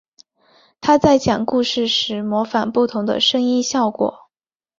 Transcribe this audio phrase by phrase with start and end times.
[0.81, 4.31] 他在讲故事时模仿不同的声音效果。